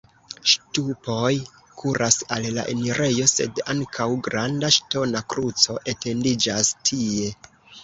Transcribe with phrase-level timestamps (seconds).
[0.51, 1.33] Ŝtupoj
[1.81, 7.33] kuras al la enirejo, sed ankaŭ granda ŝtona kruco etendiĝas tie.